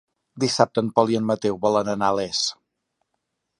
Dissabte 0.43 0.83
en 0.85 0.89
Pol 0.95 1.11
i 1.15 1.19
en 1.19 1.27
Mateu 1.33 1.61
volen 1.67 1.93
anar 1.95 2.11
a 2.13 2.17
Les. 2.23 2.43